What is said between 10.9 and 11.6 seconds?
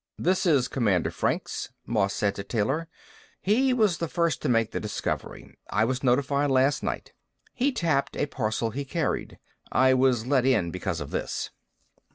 of this."